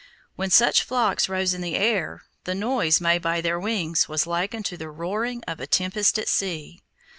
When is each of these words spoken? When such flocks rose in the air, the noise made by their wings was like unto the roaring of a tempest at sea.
When 0.35 0.49
such 0.49 0.81
flocks 0.81 1.29
rose 1.29 1.53
in 1.53 1.61
the 1.61 1.75
air, 1.75 2.23
the 2.45 2.55
noise 2.55 2.99
made 2.99 3.21
by 3.21 3.39
their 3.39 3.59
wings 3.59 4.09
was 4.09 4.25
like 4.25 4.55
unto 4.55 4.75
the 4.75 4.89
roaring 4.89 5.43
of 5.47 5.59
a 5.59 5.67
tempest 5.67 6.17
at 6.17 6.27
sea. 6.27 6.81